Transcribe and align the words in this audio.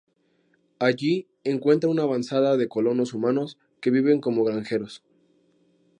Allí 0.79 1.27
encuentra 1.43 1.87
una 1.87 2.01
avanzada 2.01 2.57
de 2.57 2.67
colonos 2.67 3.13
humanos 3.13 3.59
que 3.81 3.91
viven 3.91 4.19
como 4.19 4.43
granjeros. 4.43 5.03